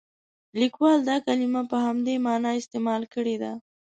لیکوال 0.59 0.99
دا 1.09 1.15
کلمه 1.27 1.61
په 1.71 1.77
همدې 1.85 2.15
معنا 2.25 2.51
استعمال 2.59 3.01
کړې 3.13 3.35
ده. 3.43 3.51